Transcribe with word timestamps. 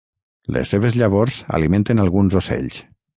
Les 0.55 0.69
seves 0.75 0.95
llavors 1.01 1.37
alimenten 1.59 2.01
alguns 2.05 2.39
ocells. 2.41 2.81